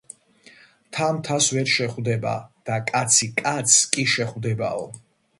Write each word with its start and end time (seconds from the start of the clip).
მთა 0.85 1.09
მთას 1.17 1.49
ვერ 1.57 1.67
შეხვდება 1.73 2.31
და 2.69 2.77
კაცი 2.87 3.29
კაცს 3.41 3.77
კი 3.97 4.07
შეხვდებაო 4.15 4.81